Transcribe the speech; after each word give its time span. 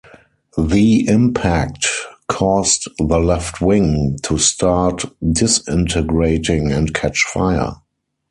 The 0.57 1.07
impact 1.07 1.85
caused 2.27 2.87
the 2.97 3.19
left 3.19 3.61
wing 3.61 4.17
to 4.23 4.39
start 4.39 5.03
disintegrating 5.31 6.71
and 6.71 6.91
catch 6.91 7.21
fire. 7.21 7.73